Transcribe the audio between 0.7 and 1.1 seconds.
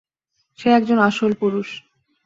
একজন